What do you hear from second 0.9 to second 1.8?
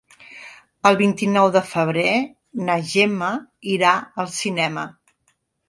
vint-i-nou de